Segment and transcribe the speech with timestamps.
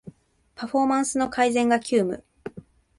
[0.55, 2.23] パフォーマンスの改善が急務